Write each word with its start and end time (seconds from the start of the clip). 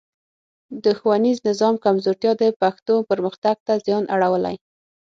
د 0.83 0.85
ښوونیز 0.99 1.37
نظام 1.49 1.75
کمزورتیا 1.85 2.31
د 2.37 2.43
پښتو 2.61 2.95
پرمختګ 3.09 3.57
ته 3.67 3.73
زیان 3.85 4.03
اړولی. 4.15 4.55